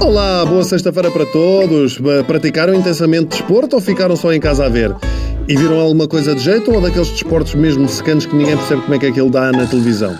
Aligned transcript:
Olá, 0.00 0.44
boa 0.46 0.62
sexta-feira 0.62 1.10
para 1.10 1.26
todos. 1.26 1.98
Praticaram 2.26 2.74
intensamente 2.74 3.38
desporto 3.38 3.76
ou 3.76 3.82
ficaram 3.82 4.14
só 4.14 4.32
em 4.32 4.40
casa 4.40 4.66
a 4.66 4.68
ver? 4.68 4.94
E 5.48 5.56
viram 5.56 5.80
alguma 5.80 6.06
coisa 6.06 6.34
de 6.34 6.42
jeito 6.42 6.72
ou 6.72 6.80
daqueles 6.80 7.10
desportos 7.10 7.54
mesmo 7.54 7.88
secantes 7.88 8.26
que 8.26 8.36
ninguém 8.36 8.56
percebe 8.56 8.82
como 8.82 8.94
é 8.94 8.98
que 8.98 9.06
aquilo 9.06 9.30
dá 9.30 9.50
na 9.52 9.66
televisão? 9.66 10.16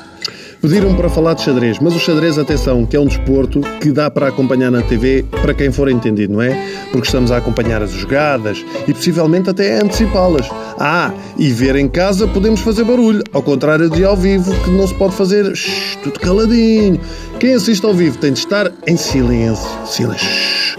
Pediram 0.60 0.94
para 0.94 1.08
falar 1.08 1.34
de 1.34 1.42
xadrez, 1.42 1.78
mas 1.78 1.94
o 1.94 1.98
xadrez, 1.98 2.38
atenção, 2.38 2.84
que 2.86 2.96
é 2.96 3.00
um 3.00 3.06
desporto 3.06 3.60
que 3.80 3.92
dá 3.92 4.10
para 4.10 4.28
acompanhar 4.28 4.70
na 4.70 4.82
TV 4.82 5.24
para 5.42 5.54
quem 5.54 5.70
for 5.70 5.88
entendido, 5.88 6.32
não 6.32 6.42
é? 6.42 6.54
Porque 6.90 7.06
estamos 7.06 7.30
a 7.30 7.36
acompanhar 7.36 7.82
as 7.82 7.90
jogadas 7.90 8.64
e 8.88 8.92
possivelmente 8.92 9.50
até 9.50 9.80
antecipá-las. 9.82 10.48
Ah, 10.78 11.12
e 11.38 11.50
ver 11.50 11.76
em 11.76 11.88
casa 11.88 12.26
podemos 12.26 12.60
fazer 12.60 12.84
barulho, 12.84 13.22
ao 13.32 13.42
contrário 13.42 13.88
de 13.88 14.04
ao 14.04 14.16
vivo, 14.16 14.52
que 14.64 14.70
não 14.70 14.86
se 14.86 14.94
pode 14.94 15.14
fazer 15.14 15.54
shh, 15.54 15.98
tudo 16.02 16.18
caladinho. 16.18 17.00
Quem 17.38 17.54
assiste 17.54 17.84
ao 17.84 17.94
vivo 17.94 18.18
tem 18.18 18.32
de 18.32 18.38
estar 18.38 18.72
em 18.86 18.96
silêncio. 18.96 19.68
Silêncio. 19.86 20.76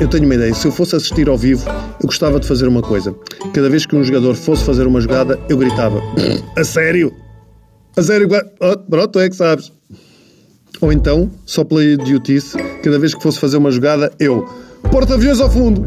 Eu 0.00 0.06
tenho 0.06 0.24
uma 0.24 0.36
ideia. 0.36 0.54
Se 0.54 0.66
eu 0.66 0.72
fosse 0.72 0.94
assistir 0.94 1.28
ao 1.28 1.36
vivo, 1.36 1.68
eu 2.00 2.06
gostava 2.06 2.38
de 2.38 2.46
fazer 2.46 2.68
uma 2.68 2.82
coisa. 2.82 3.14
Cada 3.52 3.68
vez 3.68 3.84
que 3.84 3.96
um 3.96 4.04
jogador 4.04 4.34
fosse 4.36 4.64
fazer 4.64 4.86
uma 4.86 5.00
jogada, 5.00 5.38
eu 5.48 5.58
gritava: 5.58 6.00
A 6.56 6.62
sério? 6.62 7.12
A 7.98 8.02
sério? 8.02 8.28
Oh, 8.60 8.78
pronto, 8.78 9.18
é 9.18 9.28
que 9.28 9.34
sabes. 9.34 9.72
Ou 10.80 10.92
então, 10.92 11.28
só 11.44 11.64
pela 11.64 11.82
idiotice, 11.82 12.56
cada 12.80 12.96
vez 12.96 13.12
que 13.12 13.20
fosse 13.20 13.40
fazer 13.40 13.56
uma 13.56 13.72
jogada, 13.72 14.12
eu: 14.20 14.48
Porta-aviões 14.92 15.40
ao 15.40 15.50
fundo! 15.50 15.84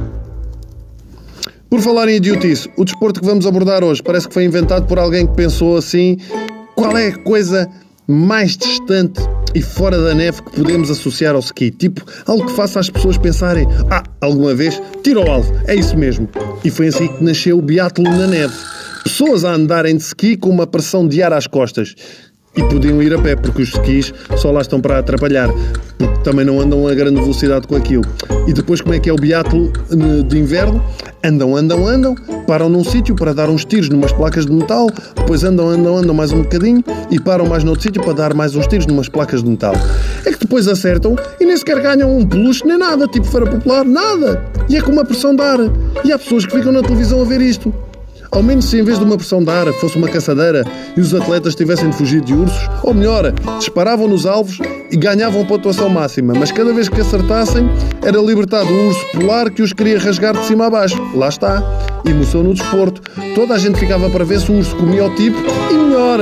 Por 1.69 1.79
falar 1.79 2.09
em 2.09 2.17
idiotice, 2.17 2.69
o 2.75 2.83
desporto 2.83 3.21
que 3.21 3.25
vamos 3.25 3.47
abordar 3.47 3.81
hoje 3.81 4.03
parece 4.03 4.27
que 4.27 4.33
foi 4.33 4.43
inventado 4.43 4.87
por 4.87 4.99
alguém 4.99 5.25
que 5.25 5.33
pensou 5.35 5.77
assim: 5.77 6.17
qual 6.75 6.97
é 6.97 7.07
a 7.07 7.17
coisa 7.19 7.69
mais 8.05 8.57
distante 8.57 9.21
e 9.55 9.61
fora 9.61 9.97
da 9.97 10.13
neve 10.13 10.41
que 10.41 10.51
podemos 10.51 10.91
associar 10.91 11.33
ao 11.33 11.39
ski. 11.39 11.71
Tipo, 11.71 12.03
algo 12.25 12.45
que 12.45 12.51
faça 12.51 12.81
as 12.81 12.89
pessoas 12.89 13.17
pensarem: 13.17 13.65
ah, 13.89 14.03
alguma 14.19 14.53
vez, 14.53 14.81
tiro 15.01 15.21
ao 15.21 15.31
alvo. 15.31 15.53
É 15.65 15.75
isso 15.75 15.97
mesmo. 15.97 16.27
E 16.61 16.69
foi 16.69 16.89
assim 16.89 17.07
que 17.07 17.23
nasceu 17.23 17.57
o 17.57 17.61
biatlo 17.61 18.03
na 18.03 18.27
neve. 18.27 18.70
Pessoas 19.03 19.43
a 19.43 19.53
andarem 19.53 19.97
de 19.97 20.03
ski 20.03 20.37
com 20.37 20.49
uma 20.49 20.67
pressão 20.67 21.07
de 21.07 21.23
ar 21.23 21.33
às 21.33 21.47
costas. 21.47 21.95
E 22.55 22.61
podiam 22.63 23.01
ir 23.01 23.13
a 23.13 23.21
pé, 23.21 23.35
porque 23.35 23.61
os 23.61 23.69
skis 23.69 24.13
só 24.37 24.51
lá 24.51 24.61
estão 24.61 24.81
para 24.81 24.99
atrapalhar, 24.99 25.49
porque 25.97 26.19
também 26.21 26.45
não 26.45 26.59
andam 26.59 26.85
a 26.85 26.93
grande 26.93 27.19
velocidade 27.19 27.65
com 27.65 27.75
aquilo. 27.75 28.03
E 28.45 28.53
depois, 28.53 28.81
como 28.81 28.93
é 28.93 28.99
que 28.99 29.09
é 29.09 29.13
o 29.13 29.15
biatlo 29.15 29.71
de 30.27 30.37
inverno? 30.37 30.83
Andam, 31.23 31.55
andam, 31.55 31.87
andam, 31.87 32.13
param 32.45 32.67
num 32.67 32.83
sítio 32.83 33.15
para 33.15 33.33
dar 33.33 33.49
uns 33.49 33.63
tiros 33.63 33.89
numas 33.89 34.11
placas 34.11 34.45
de 34.45 34.51
metal, 34.51 34.87
depois 35.15 35.43
andam, 35.43 35.69
andam, 35.69 35.97
andam 35.97 36.13
mais 36.13 36.31
um 36.33 36.41
bocadinho 36.41 36.83
e 37.09 37.19
param 37.19 37.45
mais 37.45 37.63
noutro 37.63 37.83
sítio 37.83 38.03
para 38.03 38.13
dar 38.13 38.33
mais 38.33 38.55
uns 38.55 38.67
tiros 38.67 38.85
numas 38.85 39.07
placas 39.07 39.41
de 39.41 39.49
metal. 39.49 39.73
É 40.25 40.31
que 40.31 40.39
depois 40.39 40.67
acertam 40.67 41.15
e 41.39 41.45
nem 41.45 41.55
sequer 41.55 41.81
ganham 41.81 42.17
um 42.17 42.27
peluche 42.27 42.65
nem 42.65 42.77
nada, 42.77 43.07
tipo 43.07 43.25
feira 43.25 43.49
popular, 43.49 43.85
nada. 43.85 44.43
E 44.69 44.75
é 44.75 44.81
com 44.81 44.91
uma 44.91 45.05
pressão 45.05 45.35
de 45.35 45.41
ar. 45.41 45.59
E 46.03 46.11
há 46.11 46.19
pessoas 46.19 46.45
que 46.45 46.55
ficam 46.55 46.71
na 46.71 46.81
televisão 46.81 47.21
a 47.21 47.25
ver 47.25 47.39
isto. 47.39 47.73
Ao 48.31 48.41
menos 48.41 48.65
se 48.65 48.79
em 48.79 48.83
vez 48.83 48.97
de 48.97 49.03
uma 49.03 49.17
pressão 49.17 49.43
de 49.43 49.49
ar 49.51 49.67
fosse 49.73 49.97
uma 49.97 50.07
caçadeira 50.07 50.63
e 50.95 51.01
os 51.01 51.13
atletas 51.13 51.53
tivessem 51.53 51.89
de 51.89 51.97
fugir 51.97 52.21
de 52.21 52.33
ursos, 52.33 52.69
ou 52.81 52.93
melhor, 52.93 53.33
disparavam 53.59 54.07
nos 54.07 54.25
alvos 54.25 54.57
e 54.89 54.95
ganhavam 54.95 55.45
pontuação 55.45 55.89
máxima, 55.89 56.33
mas 56.33 56.49
cada 56.49 56.73
vez 56.73 56.87
que 56.87 57.01
acertassem 57.01 57.69
era 58.01 58.19
libertado 58.19 58.69
um 58.71 58.87
urso 58.87 59.05
polar 59.11 59.51
que 59.51 59.61
os 59.61 59.73
queria 59.73 59.99
rasgar 59.99 60.33
de 60.33 60.45
cima 60.45 60.67
a 60.67 60.69
baixo. 60.69 60.97
Lá 61.13 61.27
está. 61.27 61.61
Emoção 62.05 62.41
no 62.41 62.53
desporto. 62.53 63.01
Toda 63.35 63.53
a 63.53 63.57
gente 63.57 63.77
ficava 63.77 64.09
para 64.09 64.23
ver 64.23 64.39
se 64.39 64.49
o 64.49 64.55
urso 64.55 64.75
comia 64.77 65.05
o 65.05 65.15
tipo 65.15 65.37
e 65.69 65.73
melhor. 65.73 66.19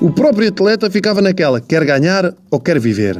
O 0.00 0.10
próprio 0.10 0.48
atleta 0.48 0.90
ficava 0.90 1.22
naquela, 1.22 1.60
quer 1.60 1.84
ganhar 1.84 2.34
ou 2.50 2.60
quer 2.60 2.78
viver. 2.78 3.16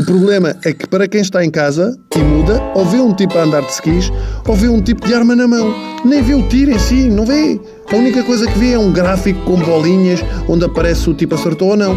O 0.00 0.02
problema 0.02 0.56
é 0.64 0.72
que 0.72 0.86
para 0.86 1.06
quem 1.06 1.20
está 1.20 1.44
em 1.44 1.50
casa 1.50 1.94
e 2.16 2.18
muda, 2.20 2.58
ou 2.74 2.86
vê 2.86 2.96
um 2.96 3.12
tipo 3.12 3.36
a 3.36 3.42
andar 3.42 3.60
de 3.60 3.72
skis, 3.72 4.10
ou 4.48 4.56
vê 4.56 4.66
um 4.66 4.80
tipo 4.80 5.06
de 5.06 5.12
arma 5.12 5.36
na 5.36 5.46
mão. 5.46 5.74
Nem 6.06 6.22
vê 6.22 6.34
o 6.34 6.48
tiro 6.48 6.70
em 6.70 6.78
si, 6.78 7.10
não 7.10 7.26
vê. 7.26 7.60
A 7.92 7.96
única 7.96 8.22
coisa 8.22 8.50
que 8.50 8.58
vê 8.58 8.72
é 8.72 8.78
um 8.78 8.90
gráfico 8.90 9.38
com 9.44 9.56
bolinhas 9.56 10.24
onde 10.48 10.64
aparece 10.64 11.10
o 11.10 11.12
tipo 11.12 11.34
acertou 11.34 11.72
ou 11.72 11.76
não. 11.76 11.94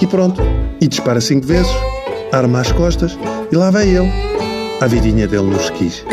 E 0.00 0.06
pronto. 0.06 0.40
E 0.80 0.88
dispara 0.88 1.20
cinco 1.20 1.46
vezes, 1.46 1.70
arma 2.32 2.62
às 2.62 2.72
costas 2.72 3.18
e 3.52 3.54
lá 3.54 3.70
vai 3.70 3.86
ele. 3.86 4.10
A 4.80 4.86
vidinha 4.86 5.28
dele 5.28 5.50
nos 5.50 5.64
skis. 5.64 6.06